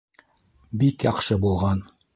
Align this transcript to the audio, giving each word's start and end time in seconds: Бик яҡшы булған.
Бик 0.83 1.07
яҡшы 1.11 1.41
булған. 1.47 1.89